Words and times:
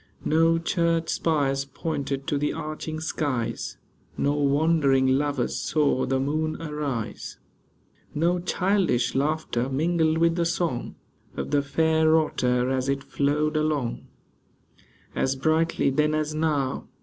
No 0.25 0.57
church 0.57 1.09
spires 1.09 1.63
pointed 1.63 2.25
to 2.25 2.39
the 2.39 2.53
arching 2.53 2.99
skies; 2.99 3.77
No 4.17 4.33
wandering 4.33 5.05
lovers 5.05 5.59
saw 5.59 6.07
the 6.07 6.19
moon 6.19 6.59
arise; 6.59 7.37
No 8.15 8.39
childish 8.39 9.13
laughter 9.13 9.69
mingled 9.69 10.17
with 10.17 10.37
the 10.37 10.43
song 10.47 10.95
Of 11.37 11.51
the 11.51 11.61
fair 11.61 12.17
Otter, 12.17 12.71
as 12.71 12.89
it 12.89 13.03
flowed 13.03 13.55
along 13.55 14.07
As 15.13 15.35
brightly 15.35 15.91
then 15.91 16.15
as 16.15 16.33
now. 16.33 16.87